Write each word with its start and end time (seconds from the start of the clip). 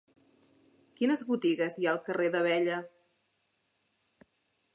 Quines 0.99 1.23
botigues 1.27 1.77
hi 1.83 1.87
ha 1.89 1.93
al 1.93 2.01
carrer 2.09 2.31
d'Abella? 2.37 2.81